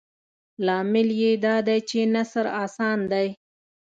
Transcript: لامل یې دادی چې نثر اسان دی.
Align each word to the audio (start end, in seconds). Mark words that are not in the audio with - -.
لامل 0.65 1.09
یې 1.21 1.31
دادی 1.45 1.79
چې 1.89 1.99
نثر 2.15 2.45
اسان 2.63 2.99
دی. 3.11 3.27